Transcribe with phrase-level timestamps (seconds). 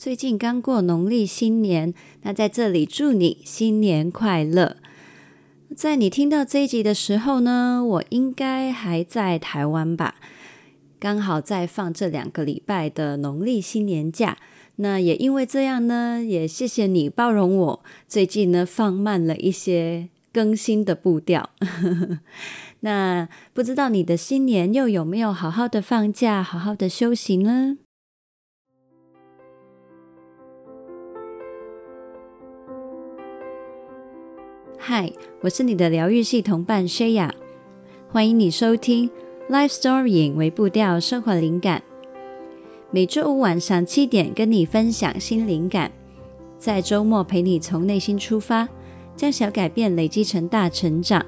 [0.00, 4.78] 最近刚过农历新年，那在这里祝你新年快乐。
[5.76, 10.14] 在你听到这一集的时候呢，我应该还在台湾吧？
[10.98, 14.38] 刚好在放这两个礼拜的农历新年假。
[14.76, 21.50] 那也因为这样呢，也谢谢你包容我最近呢放慢了一些更新的步调。
[22.80, 27.76] 那不知道你的新年又有没有好好的放假，好好的休息呢？
[34.82, 35.12] 嗨，
[35.42, 37.30] 我是你的疗愈系同伴 Shaya，
[38.08, 39.10] 欢迎你收听
[39.50, 41.82] Life Story》为步调生活灵感。
[42.90, 45.92] 每周五晚上七点跟你分享新灵感，
[46.56, 48.66] 在周末陪你从内心出发，
[49.14, 51.24] 将小改变累积成大成长。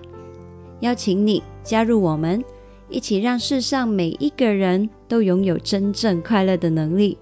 [0.80, 2.42] 邀请你加入我们，
[2.88, 7.18] 一起让世上每一个人都拥有真正快乐的能力。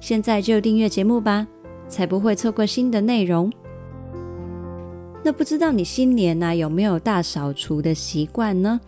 [0.00, 1.46] 现在就订阅节目吧，
[1.88, 3.48] 才不会错过新的内容。
[5.22, 8.80] 那不知道你新年啊有没有大扫除的习惯呢？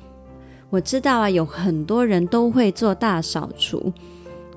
[0.70, 3.92] 我知道啊，有很多人都会做大扫除，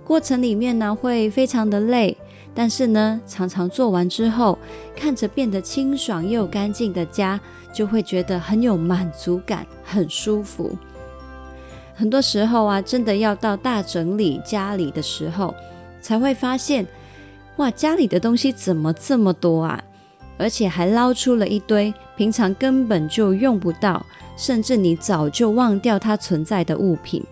[0.04, 2.16] 过程里面呢会非常的累，
[2.54, 4.58] 但是呢，常常做完之后，
[4.96, 7.40] 看着变得清爽又干净的家，
[7.74, 10.78] 就会觉得很有满足感，很舒服。
[11.96, 15.54] 很多时候啊，真的要到大整理家里的时候，
[16.00, 16.86] 才会发现，
[17.58, 19.84] 哇，家里的东西怎么这么多啊？
[20.38, 27.24] 而且还捞出了一堆平常根本就用不到，甚至你早就忘掉它存在的物品。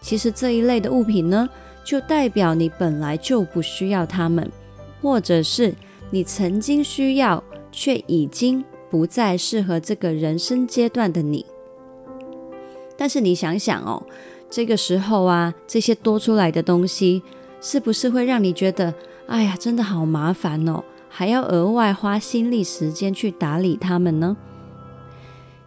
[0.00, 1.48] 其实这一类的物品呢，
[1.84, 4.50] 就代表你本来就不需要它们，
[5.00, 5.74] 或者是
[6.10, 7.42] 你曾经需要，
[7.72, 11.44] 却已经不再适合这个人生阶段的你。
[12.96, 14.00] 但是你想想哦，
[14.48, 17.22] 这个时候啊，这些多出来的东西，
[17.60, 18.94] 是不是会让你觉得，
[19.26, 20.84] 哎呀，真的好麻烦哦？
[21.16, 24.36] 还要额外花心力时间去打理它们呢？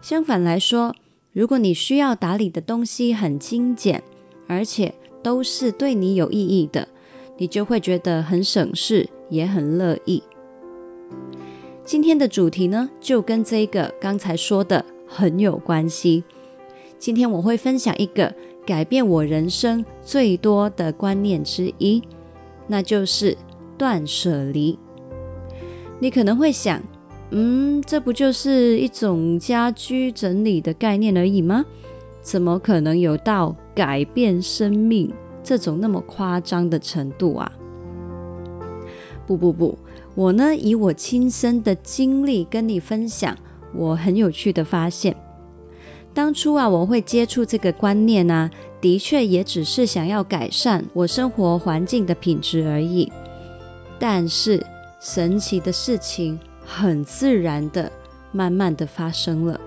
[0.02, 0.94] 相反来说，
[1.32, 4.04] 如果你需要打理的东西很精简，
[4.46, 4.94] 而且
[5.24, 6.90] 都是对你有意义的，
[7.38, 10.22] 你就会觉得很省事，也很乐意。
[11.86, 16.26] 今天的主题呢，就跟这个刚才说的很有关系。
[17.00, 18.36] 今天我会分享一个
[18.66, 22.04] 改变我人生最多的观念之一，
[22.68, 23.38] 那就是
[23.78, 24.78] 断舍离。
[26.00, 26.80] 你可能会想，
[27.32, 31.66] 嗯，这不就是一种家居整理的概念而已吗？
[32.22, 35.12] 怎么可能有到改变生命
[35.44, 37.52] 这种那么夸张的程度啊？
[39.26, 39.78] 不不不，
[40.14, 43.36] 我呢，以我亲身的经历跟你分享，
[43.74, 45.16] 我很有趣的发现，
[46.14, 53.12] 当初啊，我会接触这个观念啊，的确也只是想要改善我生活环境的品质而已，
[53.98, 54.64] 但是。
[55.10, 57.90] 神奇的事情很自然的、
[58.34, 59.58] 慢慢的发生了。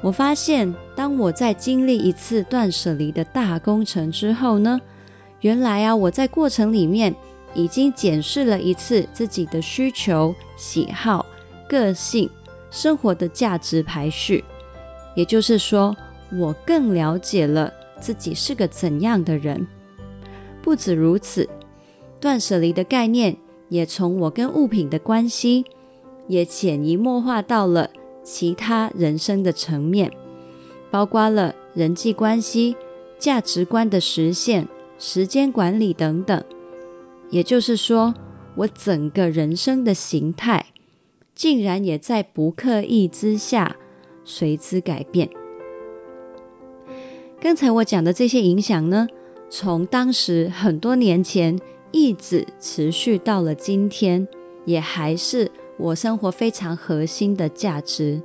[0.00, 4.80] 我发现，当我在经历一次断舍离的大工程之后呢，
[5.42, 7.14] 原来啊，我在过程里面
[7.54, 11.24] 已经检视了一次自己的需求、喜好、
[11.68, 12.28] 个性、
[12.72, 14.42] 生活的价值排序。
[15.14, 15.96] 也就是说，
[16.32, 19.64] 我更了解了自己是个怎样的人。
[20.60, 21.48] 不止如此，
[22.18, 23.36] 断舍离的概念。
[23.74, 25.64] 也从我跟物品的关系，
[26.28, 27.90] 也潜移默化到了
[28.22, 30.12] 其他人生的层面，
[30.92, 32.76] 包括了人际关系、
[33.18, 36.44] 价值观的实现、时间管理等等。
[37.30, 38.14] 也就是说，
[38.54, 40.66] 我整个人生的形态，
[41.34, 43.74] 竟然也在不刻意之下
[44.24, 45.28] 随之改变。
[47.40, 49.08] 刚才我讲的这些影响呢，
[49.50, 51.58] 从当时很多年前。
[51.94, 54.26] 一直持续到了今天，
[54.64, 58.20] 也还是我生活非常核心的价值。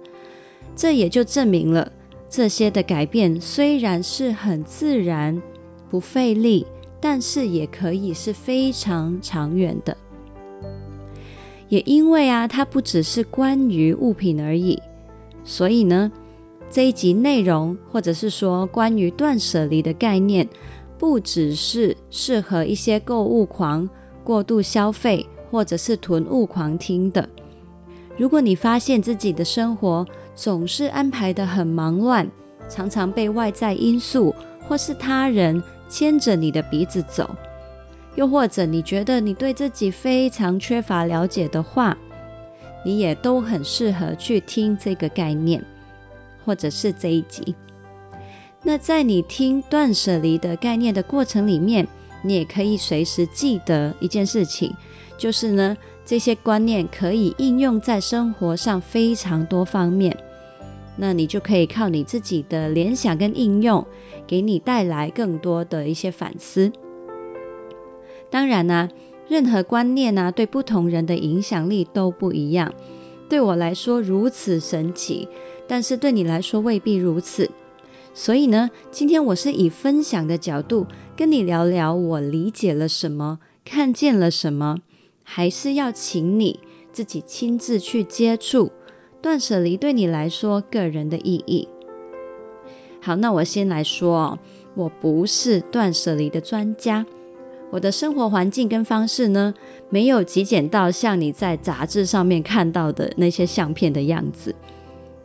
[0.75, 1.91] 这也就证明了，
[2.28, 5.40] 这些的改变虽然是很自然、
[5.88, 6.66] 不费力，
[7.00, 9.96] 但是也可以是非常长远的。
[11.67, 14.82] 也因为啊，它不只是关于物品而已，
[15.44, 16.11] 所以呢，
[16.72, 20.49] 这一集内容或者是说关于断舍离的概念。
[20.99, 23.90] 不只是适合一些购物狂、
[24.23, 27.28] 过度消费或者是囤物狂听的。
[28.17, 30.05] 如果你发现自己的生活
[30.35, 32.29] 总是安排得很忙乱，
[32.67, 34.35] 常常被外在因素
[34.67, 37.29] 或是他人牵着你的鼻子走，
[38.16, 41.97] 又或者你觉得你对自己非常缺乏了解的话，
[42.84, 45.63] 你也都很适合去听这个概念，
[46.46, 47.55] 或者是这一集。
[48.61, 51.88] 那在你听断舍离的概念的过程里面，
[52.22, 54.73] 你也可以随时记得一件事情，
[55.17, 55.76] 就是呢，
[56.06, 60.16] 这些观念可以应用在生活上非常多方面。
[60.97, 63.85] 那你就可以靠你自己的联想跟应用，
[64.28, 66.70] 给你带来更多的一些反思。
[68.29, 68.90] 当然呢、
[69.29, 72.73] 任何观念呢、对不同人的影响力都不一样。
[73.29, 75.29] 对我来说如此神奇，
[75.66, 77.50] 但是对你来说未必如此。
[78.20, 80.86] 所以呢，今天我是以分享的角度
[81.16, 84.80] 跟你聊聊我理解了什么，看见了什么，
[85.24, 86.60] 还是要请你
[86.92, 88.74] 自己亲自去接触。
[89.22, 91.70] 断舍离对你来说个人的意义。
[93.02, 94.40] 好，那我先来说哦，
[94.76, 97.06] 我不是断舍离的专家，
[97.72, 99.54] 我的生活环境跟方式呢，
[99.90, 104.54] 没有极简到像你在杂志上面看到的那些相片的样子，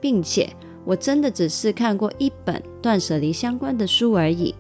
[0.01, 0.49] 并且
[0.85, 4.55] 我真的只是看过一本断舍离相关的书而已。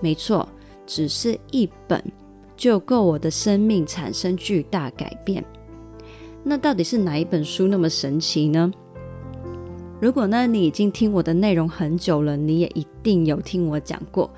[0.00, 0.48] 没错，
[0.86, 2.02] 只是一本
[2.56, 5.44] 就够我的生命产生巨大改变。
[6.44, 8.72] 那到底是哪一本书那么神奇呢？
[9.98, 14.30] 如果呢，你已经听我的内容很久了，你也一定有听我讲过。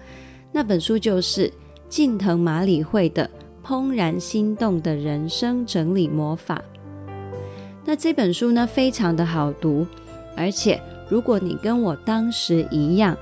[0.52, 1.52] 那本书就是
[1.88, 3.28] 近藤麻理惠的
[3.68, 6.56] 《怦然心动的人生整理魔法》。
[7.84, 9.84] 那这本书呢，非常的好读，
[10.36, 13.16] 而且如果你跟我当时一样，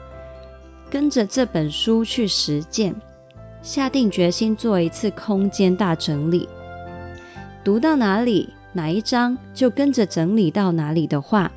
[0.91, 2.95] 跟着这本书去实践，
[3.63, 6.49] 下定决心做一次空间大整理，
[7.65, 11.51] 读到哪里，哪一章就跟着整理到哪里的话，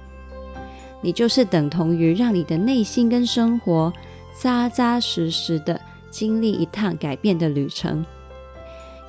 [1.02, 3.92] 你就是等同于让你的内心跟生活
[4.40, 5.80] 扎扎实实的
[6.10, 8.06] 经历一趟改变的旅程。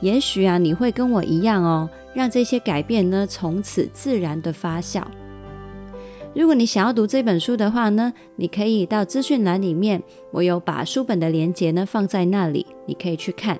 [0.00, 5.02] 也许啊，你会跟我一样哦，让这些改变呢从此自然的发酵。
[6.34, 13.58] 如果你想要读这本书的话呢，你可以到资讯栏里面，我有把书本的连接呢放在那里，你可以去看。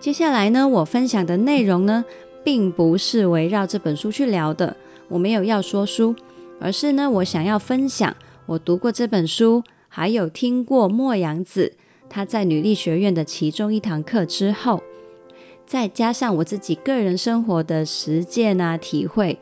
[0.00, 2.04] 接下来呢，我分享的内容呢。
[2.44, 4.76] 并不是围绕这本书去聊的，
[5.06, 6.12] 我没有要说书，
[6.58, 8.16] 而是呢，我想要分享
[8.46, 11.74] 我读过这本书，还有听过莫阳子
[12.08, 14.82] 他在女力学院的其中一堂课之后，
[15.64, 19.38] 再加上我自己个人生活的实践啊、体会，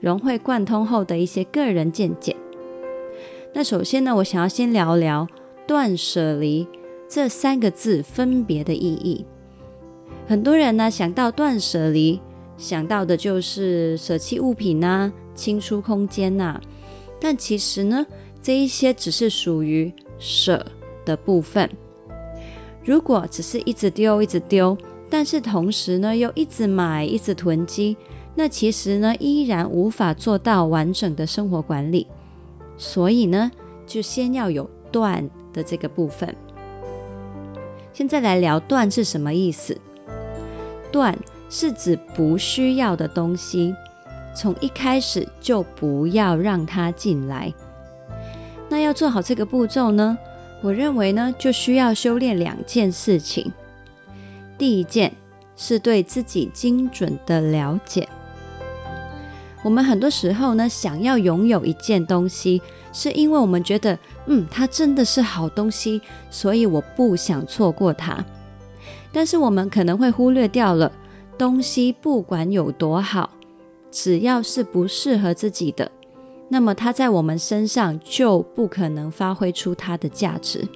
[0.00, 2.36] 融会贯通后的一些个人见解。
[3.52, 5.26] 那首先呢，我想要先聊聊
[5.66, 6.66] “断舍离”
[7.08, 9.24] 这三个字分别的意义。
[10.26, 12.20] 很多人呢想到断舍离。
[12.56, 16.60] 想到的就是舍弃物品呐、清出空间呐、
[17.20, 18.04] 但其实呢，
[18.42, 20.66] 这一些只是属于舍
[21.04, 21.70] 的部分。
[22.84, 24.76] 如果只是一直丢，一直丢，
[25.08, 27.96] 但是同时呢又一直买，一直囤积，
[28.38, 32.06] 那其实呢依然无法做到完整的生活管理。
[32.76, 33.50] 所以呢，
[33.84, 36.32] 就先要有断的这个部分。
[37.92, 39.76] 现在来聊断是什么意思？
[40.92, 41.18] 断。
[41.50, 43.74] 是指不需要的东西，
[44.34, 47.50] 从一开始就不要让它进来。
[48.68, 50.18] 那要做好这个步骤呢，
[50.60, 53.50] 我认为呢，就需要修炼两件事情。
[54.58, 55.10] 第一件
[55.56, 58.06] 是对自己精准的了解。
[59.62, 62.62] 我们很多时候呢，想要拥有一件东西，
[62.92, 66.00] 是因为我们觉得，嗯，它真的是好东西，
[66.30, 68.24] 所以我不想错过它。
[69.12, 70.90] 但是我们可能会忽略掉了。
[71.36, 73.30] 东西不管有多好，
[73.92, 75.90] 只要是不适合自己的，
[76.48, 80.66] 那么它在我们身上就不可能发挥出它的价值。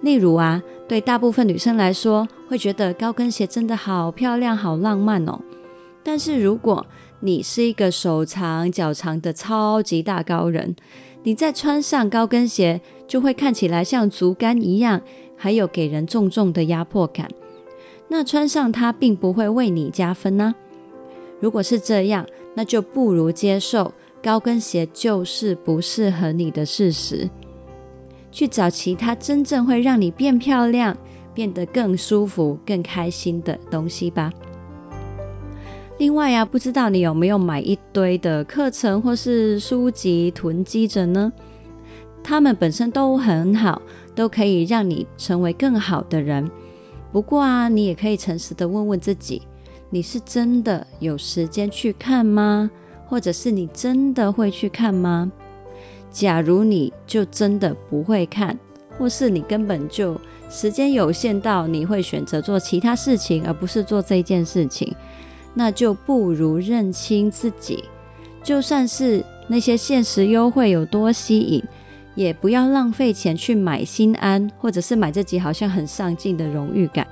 [0.00, 5.38] 例如啊，对大部分女生来说，会觉得高跟鞋真的好漂亮、好浪漫哦。
[6.02, 6.86] 但是如果
[7.24, 10.76] 你是一个手长脚长的超级大高人，
[11.22, 15.00] 你再穿上高跟鞋，就会看起来像竹竿一样，
[15.34, 17.26] 还有给人重重的压迫感。
[18.08, 20.54] 那穿上它并不会为你加分呢？
[21.40, 27.30] 如果是这样，那就不如接受高跟鞋就是不适合你的事实，
[28.30, 30.94] 去找其他真正会让你变漂亮、
[31.32, 34.30] 变得更舒服、更开心的东西吧。
[35.98, 41.32] 另外呀，不知道你有没有买一堆的课程或是书籍囤积着呢？
[42.22, 43.80] 他们本身都很好，
[44.14, 46.50] 都可以让你成为更好的人。
[47.12, 49.42] 不过啊，你也可以诚实的问问自己，
[49.88, 52.68] 你是真的有时间去看吗？
[53.06, 55.30] 或者是你真的会去看吗？
[56.10, 58.58] 假如你就真的不会看，
[58.98, 60.20] 或是你根本就
[60.50, 64.92] 时间有限到你会选择做其他事情，而不是做这件事情，
[65.54, 67.84] 那就不如认清自己。
[68.42, 71.64] 就算是那些限时优惠有多吸引，
[72.14, 77.06] 也不要浪费钱去买心安，或者是买自己好像很上进的荣誉感。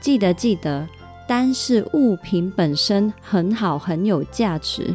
[0.00, 0.86] 记得记得，
[1.26, 4.94] 单是物品本身很好，很有价值，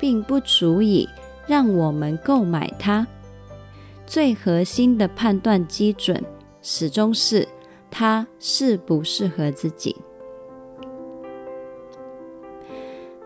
[0.00, 1.08] 并不足以
[1.46, 3.06] 让我们购买它。
[4.06, 6.22] 最核心的判断基准，
[6.62, 7.48] 始终是
[7.90, 9.96] 它适不适合自己。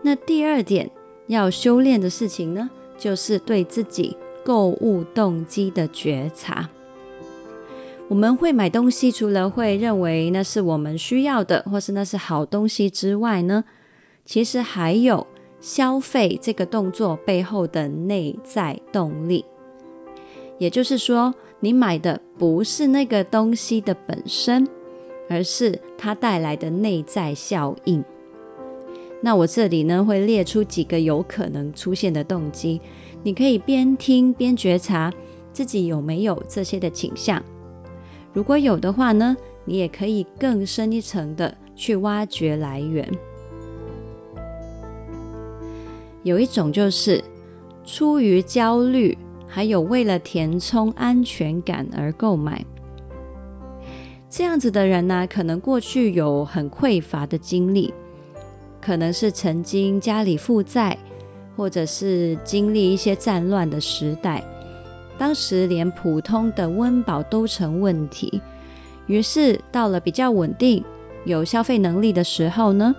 [0.01, 0.89] 那第二点
[1.27, 6.69] 要修炼的事情呢，就是对自己购物动机的觉察。
[8.07, 13.63] 我们会买东西，除了会认为那是我们需要的，或是那是好东西之外呢，
[14.25, 15.27] 其实还有
[15.61, 19.45] 消费这个动作背后的内在动力。
[20.57, 24.67] 也就是说，你买的不是那个东西的本身，
[25.29, 28.03] 而是它带来的内在效应。
[29.21, 32.79] 那我这里呢，会列出几个有可能出现的动机，
[33.21, 35.11] 你可以边听边觉察
[35.51, 37.43] 自己有没有这些的倾向。
[38.31, 39.35] 如果有的话呢，
[39.65, 43.05] 你也可以更深一层的去挖掘来源。
[46.23, 47.21] 有一种就是
[47.83, 52.63] 出于焦虑，还有为了填充安全感而购买。
[54.29, 57.93] 这样子的人呢，可能过去有很匮乏的经历。
[58.81, 60.97] 可能是曾经家里负债，
[61.55, 64.43] 或者是经历一些战乱的时代，
[65.17, 68.41] 当时连普通的温饱都成问题。
[69.07, 70.83] 于是到了比较稳定、
[71.25, 72.95] 有消费能力的时候呢，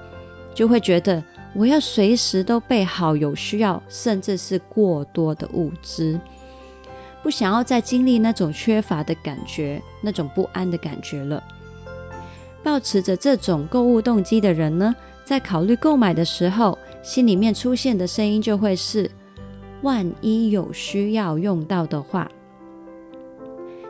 [0.55, 1.23] 就会觉得
[1.55, 6.21] 我要随时都备好有需要，甚至是过多的物资，
[7.23, 11.43] 不想要再经历那种缺乏的感觉、那种不安的感觉了。
[12.63, 14.95] 抱持着这种购物动机的人呢，
[15.31, 19.09] 在考虑购买的时候，心里面出现的声音就会是：
[19.83, 22.29] 万一有需要用到的话，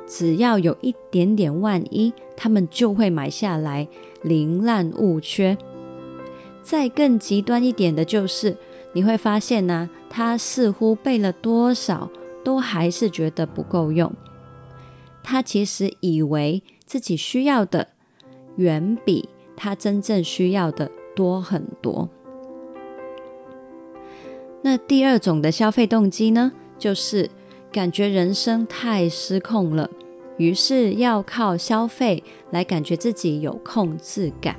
[0.06, 3.88] 只要有一点点万一，他们就会买下来，
[4.20, 5.56] 宁滥勿缺。
[6.60, 8.54] 再更极端一点的就是，
[8.92, 12.10] 你会发现呢，他似乎备了多少，
[12.44, 14.12] 都还是觉得不够用。
[15.22, 17.88] 他其实以为自己需要的，
[18.56, 20.90] 远比他真正需要的。
[21.20, 22.08] 多很多。
[24.62, 27.28] 那第二种的消费动机呢，就是
[27.70, 29.90] 感觉人生太失控了，
[30.38, 34.56] 于是要靠消费来感觉自己有控制感。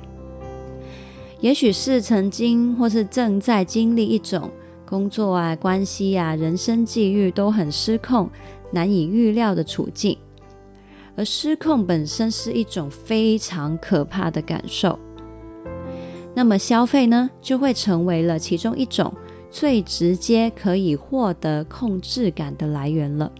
[1.40, 4.48] 也许是曾经或是正在经历一种
[4.86, 8.30] 工作啊、关系啊、人生际遇都很失控、
[8.70, 10.16] 难以预料的处境，
[11.16, 14.96] 而失控本身是一种非常可怕的感受。
[16.34, 19.12] 那么消费呢，就会成为了其中一种
[19.50, 23.30] 最直接可以获得控制感的来源了。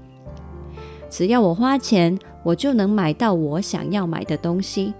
[1.08, 4.92] 只要我花钱，我就能买到我想要买的东西。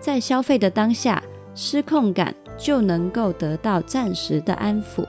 [0.00, 1.22] 在消费的当下，
[1.54, 5.06] 失控感就能够得到暂时的安抚。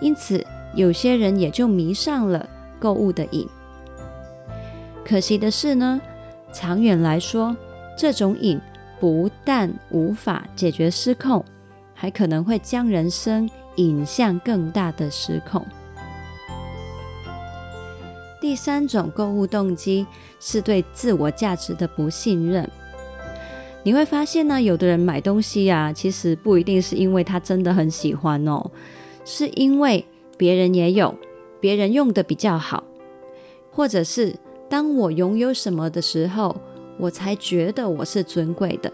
[0.00, 0.44] 因此，
[0.74, 3.48] 有些人也就迷上了购物的瘾。
[5.04, 6.00] 可惜的是呢，
[6.52, 7.56] 长远来说，
[7.96, 8.60] 这种瘾。
[9.04, 11.44] 不但无法解决失控，
[11.92, 13.46] 还可能会将人生
[13.76, 15.62] 引向更大的失控。
[18.40, 20.06] 第三种购物动机
[20.40, 22.66] 是对自我价值的不信任。
[23.82, 28.70] 你会发现呢，有的人买东西啊，其实不一定是因为他真的很喜欢哦，
[29.26, 30.02] 是因为
[30.38, 31.14] 别人也有，
[31.60, 32.82] 别人用的比较好，
[33.70, 34.34] 或者是
[34.66, 36.56] 当我拥有什么的时候。
[36.98, 38.92] 我才觉得我是尊贵的。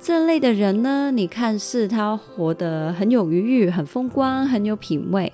[0.00, 5.32] 这类的人呢，你看似他活得很有余裕、很风光、很有品味，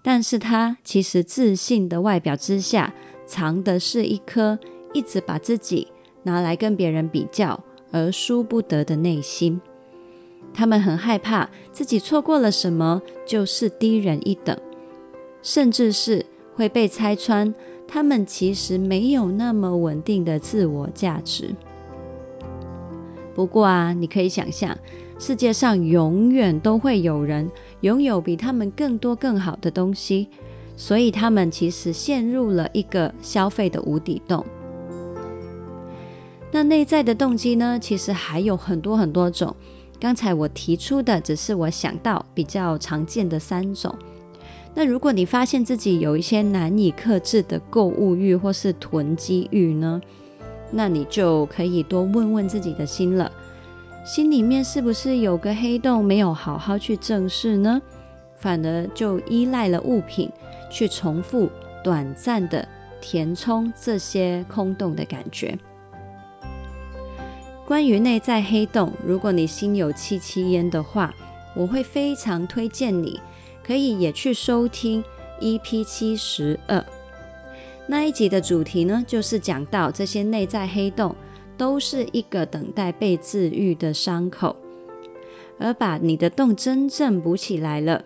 [0.00, 2.94] 但是他其实自信的外表之下，
[3.26, 4.58] 藏的是一颗
[4.94, 5.88] 一直把自己
[6.22, 9.60] 拿来跟别人比较而输不得的内心。
[10.54, 14.56] 他们很害怕自己错过了什么，就是低人一等，
[15.42, 17.54] 甚至是会被拆穿。
[17.92, 21.54] 他们其实没有那么稳定的自我价值。
[23.34, 24.74] 不过啊，你可以想象，
[25.18, 27.50] 世界上永远都会有人
[27.82, 30.28] 拥有比他们更多更好的东西，
[30.74, 34.42] 所以他们其实陷入了一个消费的无底洞。
[36.50, 37.78] 那内在的动机呢？
[37.78, 39.54] 其实还有很多很多种。
[40.00, 43.94] 刚才我提出的只是我想到比较常见的三种。
[44.74, 50.00] 那如果你发现自己有一些难以克制的购物欲或是囤积欲呢，
[50.70, 53.30] 那你就可以多问问自己的心了，
[54.04, 57.80] 心里面是不是有个黑洞没有好好去正视呢？
[58.36, 60.30] 反而就依赖了物品，
[60.70, 61.48] 去重复
[61.84, 62.66] 短暂的
[63.00, 65.56] 填充这些空洞的感觉。
[67.66, 71.14] 关于内在黑洞，如果你心有戚戚焉的话，
[71.54, 73.20] 我会非常推荐你，
[73.64, 75.02] 可以也去收听
[75.40, 76.84] EP 七十二
[77.86, 81.14] 那一集的主题呢，就是讲到这些内在黑洞
[81.58, 84.56] 都是一个等待被治愈的伤口，
[85.58, 88.04] 而把你的洞真正补起来了，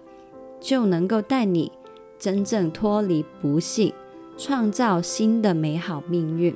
[0.60, 1.70] 就能够带你
[2.18, 3.92] 真正脱离不幸，
[4.36, 6.54] 创造新的美好命运。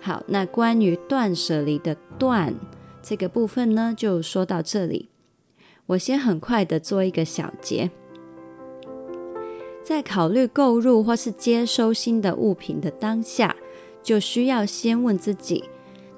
[0.00, 2.54] 好，那关于断舍离的“断”
[3.02, 5.09] 这个部分呢，就说到这里。
[5.90, 7.90] 我先很快的做一个小结，
[9.82, 13.56] 在考虑购入或是接收新的物品的当下，
[14.00, 15.64] 就需要先问自己，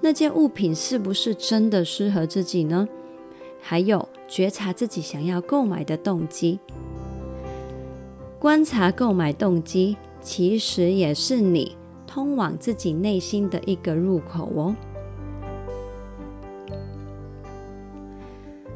[0.02, 2.86] 那件物品是不是真的适合自己呢？
[3.62, 6.60] 还有，觉察自己想要购买的动机，
[8.38, 11.78] 观察购买动机，其实也是你。
[12.06, 14.76] 通往自己内心的一个入口哦。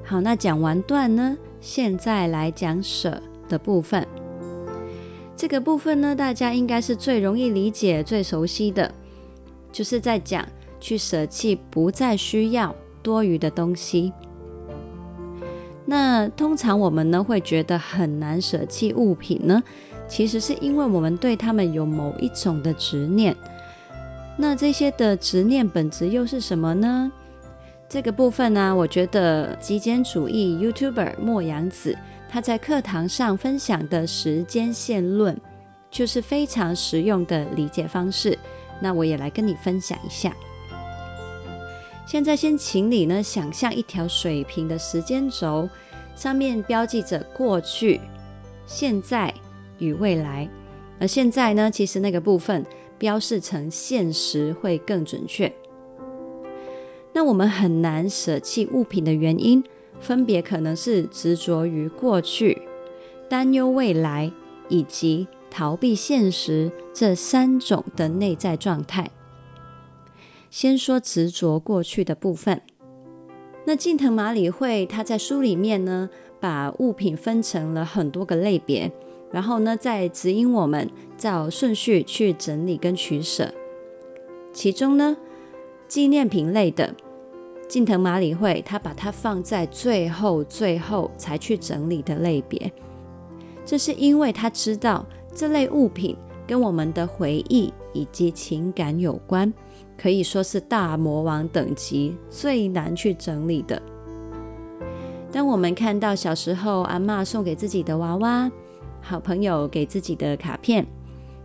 [0.09, 4.07] 好，那讲完断呢，现在来讲舍的部分。
[5.37, 8.95] 这个部分呢，大家应该是最容易理解、最熟悉的，
[9.73, 10.47] 就是在讲
[10.79, 12.73] 去舍弃不再需要
[13.03, 14.13] 多余的东西。
[15.85, 19.61] 那通常我们呢，会觉得很难舍弃物品呢。
[20.07, 23.37] 其实是因为我们对他们有某一种的执念，
[24.37, 27.11] 那这些的执念本质又是什么呢？
[27.89, 31.97] 这个部分呢、我觉得极简主义 YouTuber 莫阳子
[32.29, 35.39] 他在课堂上分享的时间线论，
[35.91, 38.39] 就是非常实用的理解方式。
[38.81, 40.35] 那我也来跟你分享一下。
[42.07, 45.69] 现在先请你呢想象一条水平的时间轴，
[46.15, 48.01] 上面标记着过去、
[48.67, 49.33] 现在。
[49.79, 50.49] 与未来，
[50.99, 52.65] 而现在呢，其实那个部分
[52.97, 55.53] 标示成现实会更准确。
[57.17, 59.65] 那我们很难舍弃物品的原因，
[59.99, 62.61] 分别可能是执着于过去、
[63.27, 64.31] 担忧未来
[64.69, 69.11] 以及逃避现实这三种的内在状态。
[70.51, 72.61] 先说执着过去的部分，
[73.65, 78.93] 那近藤麻理惠他在书里面呢，把物品分成了很多个类别。
[79.33, 83.55] 然后呢，再指引我们照顺序去整理跟取舍。
[84.53, 85.17] 其中呢，
[85.89, 86.95] 纪念品类的，
[87.69, 92.73] 近藤麻里惠他把它放在最后最后才去整理的类别。
[93.65, 99.53] 这是因为他知道这类物品跟我们的回忆以及情感有关，
[99.99, 103.83] 可以说是大魔王等级最难去整理的。
[105.33, 108.51] 当我们看到小时候阿嬷送给自己的娃娃，
[109.01, 110.87] 好朋友给自己的卡片，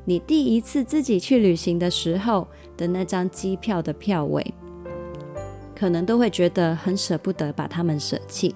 [0.06, 4.54] 你第一次自己去旅行的时候的那张机票的票尾，
[5.82, 8.54] 可能都会觉得很舍不得把它们舍弃。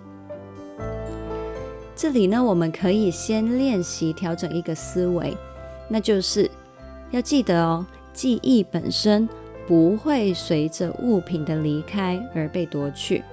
[1.95, 5.35] 这里呢，我们可以先练习调整一个思维，
[5.89, 6.47] 那就是
[7.09, 7.83] 要记得哦，
[8.13, 9.27] 记忆本身
[9.65, 13.23] 不会随着物品的离开而被夺去，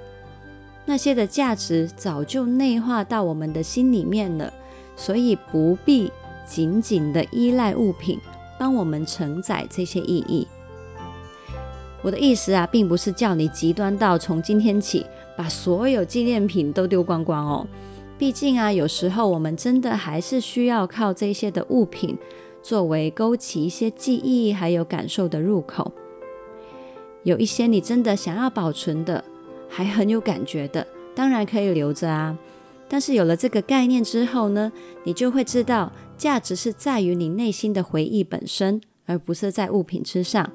[0.87, 4.51] 那些的价值早就内化到我们的心里面了。
[4.97, 6.11] 所以不必
[6.47, 8.19] 紧紧的依赖物品
[8.59, 10.49] 帮我们承载这些意义。
[12.03, 17.67] 我的意思啊，并不是叫你极端到从今天起把所有纪念品都丢光光哦。
[18.19, 22.19] 毕竟啊，有时候我们真的还是需要靠这些的物品
[22.63, 25.93] 作为勾起一些记忆还有感受的入口。
[27.23, 29.25] 有一些你真的想要保存的，
[29.69, 30.85] 还很有感觉的，
[31.15, 32.37] 当然可以留着啊。
[32.89, 34.71] 但是有了这个概念之后呢，
[35.05, 40.53] 你就会知道价值是在于你内心的回忆本身，而不是在物品之上。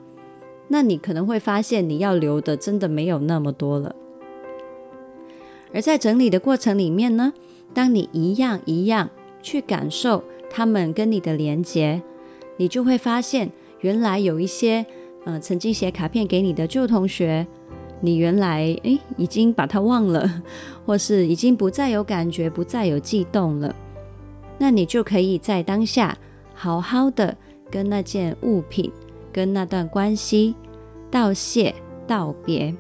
[0.67, 3.95] 那你可能会发现你要留的真的没有那么多了。
[5.73, 7.33] 而在整理的过程里面呢，
[7.73, 9.09] 当你一样一样
[9.41, 12.01] 去感受他们跟你的连接，
[12.57, 13.51] 你就会发现
[13.81, 14.85] 原来有一些，
[15.25, 17.45] 呃，曾经写卡片给你的旧同学。
[17.99, 20.43] 你原来诶已经把它忘了，
[20.85, 23.75] 或是已经不再有感觉，不再有悸动了，
[24.59, 26.15] 那你就可以在当下
[26.53, 27.35] 好好的
[27.71, 28.91] 跟那件物品、
[29.37, 30.55] 跟那段关系
[31.11, 31.71] 道谢、
[32.07, 32.73] 道别，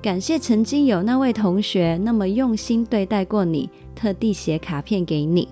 [0.00, 5.48] 感谢曾经有那位同学那么用心对待过你，特地写卡片给你，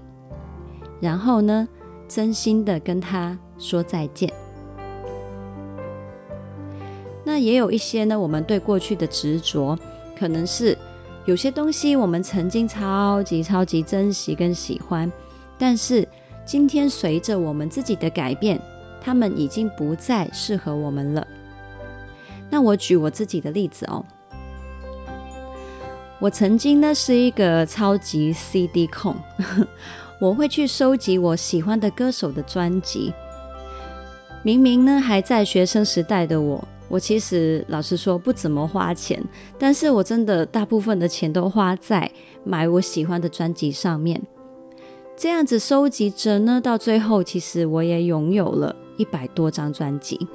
[1.01, 1.67] 然后呢，
[2.07, 4.33] 真心的跟他说再见。
[7.25, 9.77] 那也有一些呢，我们对过去的执着，
[10.17, 10.79] 可能是
[11.27, 15.11] 有些东西我们曾经超级超级珍惜跟喜欢，
[15.59, 16.07] 但是
[16.47, 18.61] 今天随着我们自己的改变，
[19.09, 21.27] 他们已经不再适合我们了。
[22.51, 24.05] 那我举我自己的例子哦，
[26.19, 29.17] 我曾经呢是一个超级 CD 控，
[30.21, 33.15] 我会去收集我喜欢的歌手的专辑。
[34.43, 39.25] 明明呢还在学生时代的我，我其实老实说不怎么花钱，
[39.59, 42.13] 但是我真的大部分的钱都花在
[42.45, 44.21] 买我喜欢的专辑上面。
[45.17, 50.29] 这样子收集着呢，到最后其实我也拥有了一百多张专辑。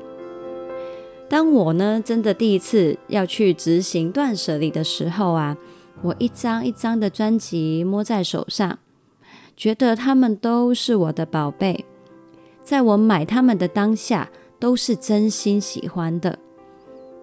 [1.29, 5.55] 当我呢真的第一次要去执行断舍离的时候啊，
[6.01, 8.79] 我一张一张的专辑摸在手上，
[9.55, 11.85] 觉得他们都是我的宝贝，
[12.63, 16.37] 在我买他们的当下都是真心喜欢的。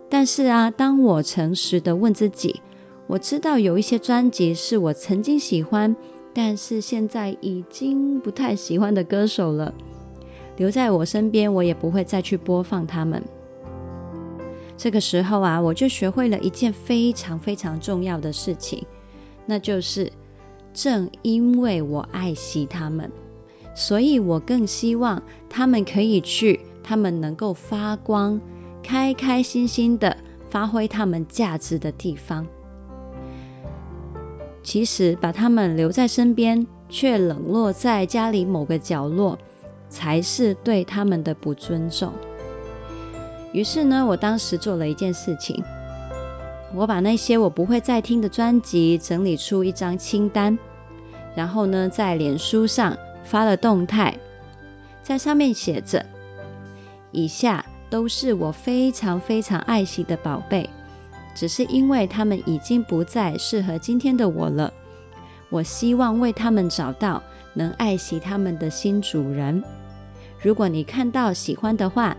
[0.08, 2.60] 但是啊，当我诚实的问自己，
[3.06, 5.94] 我知道有一些专辑是我曾经喜欢，
[6.34, 9.72] 但是现在已经不太喜欢的歌手了，
[10.60, 13.22] 留在我身边，我也不会再去播放他们。
[14.76, 18.84] 这个时候啊，我就学会了一件非常非常重要的事情，
[19.46, 20.12] 那就是
[20.74, 23.10] 正因为我爱惜他们，
[23.74, 28.38] 所以我更希望他们可以去他们能够发光、
[28.82, 30.14] 开开心心的
[30.50, 32.46] 发挥他们价值的地方。
[34.62, 39.38] 其实把他们留在身边，却冷落在家里某个角落，
[39.90, 42.10] 才是对他们的不尊重。
[43.52, 45.62] 于是呢，我当时做了一件事情，
[46.72, 50.56] 我把那些我不会再听的专辑整理出一张清单，
[51.34, 54.16] 然后呢，在脸书上发了动态，
[55.02, 56.06] 在上面写着
[57.10, 60.70] ：“以下都是我非常非常爱惜的宝贝，
[61.34, 64.72] 只是因为他们已经不再适合今天的我了。
[65.48, 67.20] 我希望为他们找到
[67.54, 69.60] 能爱惜他们的新主人。
[70.42, 72.16] 如果你看到喜欢的话，”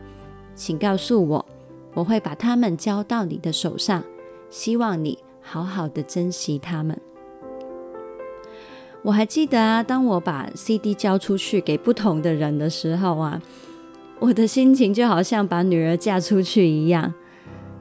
[0.54, 1.46] 请告诉我，
[1.94, 4.04] 我会把它们交到你的手上，
[4.50, 7.00] 希望你好好的珍惜它们。
[9.02, 13.42] 我还记得啊，当我把 CD 交出去给不同的人的时候啊，
[14.20, 17.16] 我的心情就好像把女儿嫁出去一样，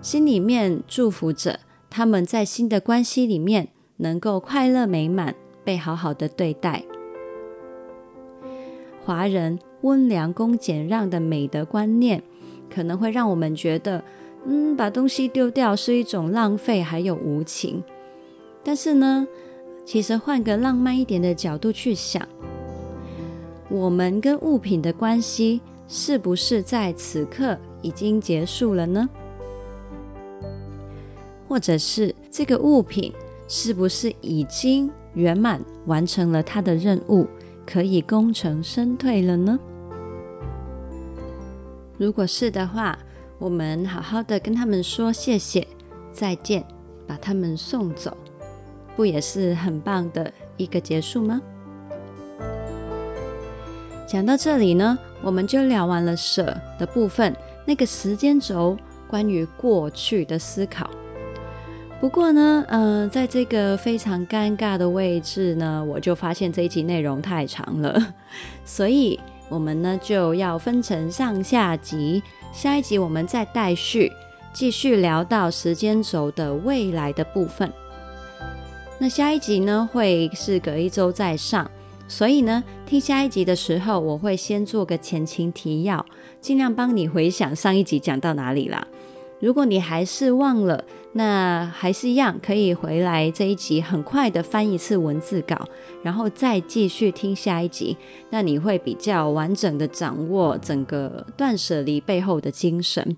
[0.01, 6.85] 心里面祝福着他们在新的关系里面能够快乐美满，被好好的对待。
[9.05, 12.23] 华人温良恭俭让的美德观念。
[12.73, 14.05] 可能会让我们觉得，
[14.47, 17.83] 嗯，把东西丢掉是一种浪费，还有无情。
[18.63, 19.27] 但是呢，
[19.85, 22.29] 其实换个浪漫一点的角度去想，
[23.69, 29.09] 我们跟物品的关系是不是在此刻已经结束了呢？
[31.49, 33.13] 或者是这个物品
[33.49, 37.27] 是不是已经圆满完成了它的任务，
[37.67, 39.59] 可以功成身退了呢？
[42.01, 42.99] 如果是的话，
[43.39, 45.69] 我们好好的跟他们说谢谢、
[46.11, 46.65] 再见，
[47.07, 48.17] 把他们送走，
[48.97, 51.43] 不也是很棒的一个结束吗？
[54.09, 57.37] 讲到这里呢，我们就聊完了舍的部分，
[57.67, 60.89] 那个时间轴关于过去的思考。
[62.01, 68.15] 不过呢，嗯、呃，在这个非常尴尬的位置呢，我就发现这一集内容太长了，
[68.65, 69.21] 所以。
[69.51, 74.11] 我们呢就要分成上下集，下一集我们再待续，
[74.53, 77.71] 继续聊到时间轴的未来的部分。
[78.99, 81.69] 那下一集呢会是隔一周再上，
[82.07, 86.07] 所以呢听下一集的时候，我会先做个前情提要，
[86.41, 88.87] 尽量帮你回想上一集讲到哪里啦。
[89.41, 95.69] 如果你还是忘了，那还是一样可以回来这一集，很快的翻一次文字稿，
[96.05, 97.97] 然后再继续听下一集。
[98.31, 103.17] 那你会比较完整的掌握整个断舍离背后的精神。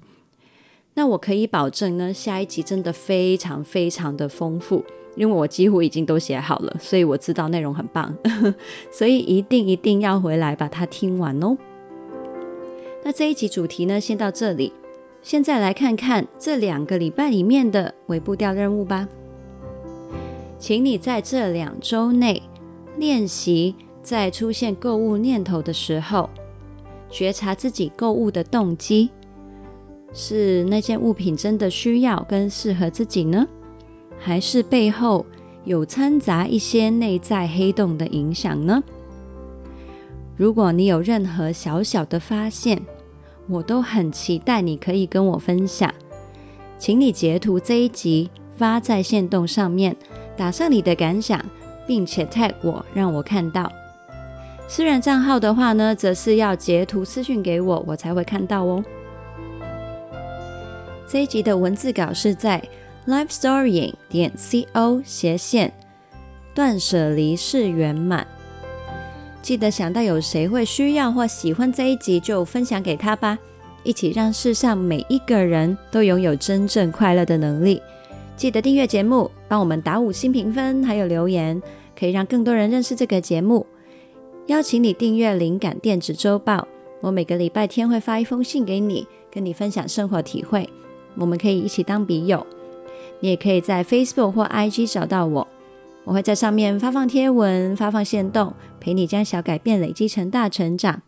[0.94, 4.82] 那我可以保证呢，下一集真的非常非常的丰富，
[5.14, 8.14] 因为我几乎已经都写好了，所以我知道内容很棒，
[8.90, 11.56] 所以一定一定要回来把它听完哦。
[13.04, 14.72] 那这一集主题呢，先到这里。
[15.22, 19.08] 现在来看看这两个礼拜里面的尾步调任务吧。
[20.58, 22.42] 请你在这两周内
[22.98, 26.28] 练习，在出现购物念头的时候，
[27.08, 29.10] 觉察自己购物的动机，
[30.12, 33.46] 是那件物品真的需要跟适合自己呢？
[34.18, 35.24] 还是背后
[35.64, 38.82] 有掺杂一些内在黑洞的影响呢？
[40.36, 42.80] 如果你有任何小小的发现，
[43.48, 45.92] 我都很期待你可以跟我分享，
[46.78, 49.96] 请你截图这一集发在线动上面，
[50.36, 51.44] 打上你的感想，
[51.86, 53.70] 并且 tag 我，让我看到。
[54.68, 58.82] 私人账号的话呢，则是要截图私讯给我，我才会看到哦。
[61.06, 62.62] 这一集的文字稿是在
[63.06, 65.70] lifestorying 点 co 斜线
[66.54, 68.26] 断舍离是圆满。
[69.42, 73.36] 记得想到有谁会需要或喜欢这一集，就分享给他吧，
[73.82, 77.82] 一起让世上每一个人都拥有真正快乐的能力。
[78.36, 81.60] 记得订阅节目，帮我们打五星评分，还有留言，
[81.98, 83.66] 可以让更多人认识这个节目。
[84.46, 86.66] 邀请你订阅灵感电子周报，
[87.00, 90.68] 我每个礼拜天会发一封信给你，跟你分享生活体会。
[91.16, 92.46] 我们可以一起当笔友。
[93.20, 95.46] 你也可以在 Facebook 或 IG 找到我，
[96.04, 101.02] 我会在上面发放贴文、发放限动，陪你将小改变累积成大成长。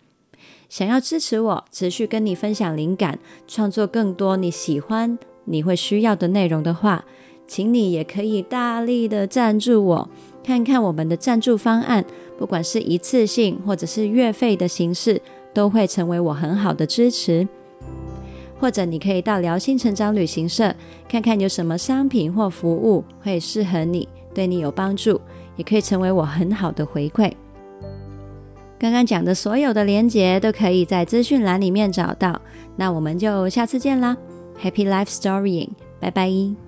[0.68, 7.04] 想要支持我，持续跟你分享灵感，创作更多你喜欢、你会需要的内容的话，
[7.46, 10.10] 请你也可以大力的赞助我。
[10.42, 12.04] 看看我们的赞助方案，
[12.38, 15.20] 不管是一次性或者是月费的形式，
[15.52, 17.46] 都会成为我很好的支持。
[18.58, 20.74] 或者你可以到疗心成长旅行社
[21.08, 25.20] 看看有什么商品或服务会适合你，对你有帮助，
[25.56, 27.32] 也可以成为我很好的回馈。
[28.78, 32.38] 刚刚讲的所有的连接都可以在资讯栏里面找到。
[32.76, 34.16] 那我们就下次见啦
[34.60, 35.70] ，Happy Life Storying，
[36.00, 36.63] 拜拜。